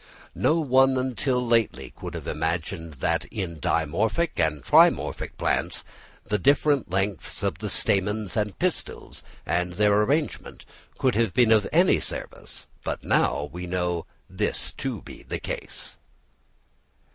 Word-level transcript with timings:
No 0.33 0.59
one 0.59 0.97
until 0.97 1.45
lately 1.45 1.93
would 2.01 2.15
have 2.15 2.25
imagined 2.25 2.93
that 2.95 3.25
in 3.25 3.59
dimorphic 3.59 4.31
and 4.39 4.63
trimorphic 4.63 5.37
plants 5.37 5.83
the 6.23 6.39
different 6.39 6.89
lengths 6.89 7.43
of 7.43 7.59
the 7.59 7.69
stamens 7.69 8.35
and 8.35 8.57
pistils, 8.57 9.21
and 9.45 9.73
their 9.73 10.01
arrangement, 10.01 10.65
could 10.97 11.13
have 11.13 11.35
been 11.35 11.51
of 11.51 11.69
any 11.71 11.99
service, 11.99 12.65
but 12.83 13.03
now 13.03 13.47
we 13.53 13.67
know 13.67 14.07
this 14.27 14.71
to 14.77 15.03
be 15.03 15.21
the 15.21 15.39
case. 15.39 15.97